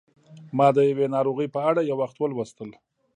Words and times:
ما 0.57 0.67
د 0.75 0.77
یوې 0.91 1.07
ناروغۍ 1.15 1.47
په 1.55 1.59
اړه 1.69 1.81
یو 1.89 1.97
وخت 2.01 2.15
لوستل 2.31 2.69